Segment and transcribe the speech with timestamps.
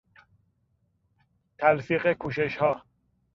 [1.57, 2.83] تلفیق کوششها